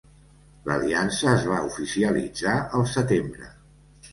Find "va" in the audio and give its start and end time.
1.51-1.59